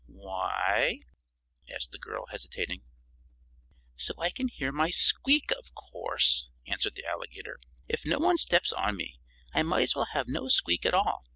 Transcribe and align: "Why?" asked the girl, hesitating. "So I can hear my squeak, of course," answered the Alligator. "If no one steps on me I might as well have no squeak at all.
"Why?" 0.07 1.01
asked 1.69 1.91
the 1.91 1.99
girl, 1.99 2.25
hesitating. 2.31 2.81
"So 3.95 4.15
I 4.17 4.31
can 4.31 4.47
hear 4.47 4.71
my 4.71 4.89
squeak, 4.89 5.51
of 5.51 5.75
course," 5.75 6.49
answered 6.65 6.95
the 6.95 7.05
Alligator. 7.05 7.59
"If 7.87 8.03
no 8.03 8.17
one 8.17 8.37
steps 8.39 8.71
on 8.73 8.97
me 8.97 9.19
I 9.53 9.61
might 9.61 9.83
as 9.83 9.95
well 9.95 10.05
have 10.05 10.27
no 10.27 10.47
squeak 10.47 10.87
at 10.87 10.95
all. 10.95 11.27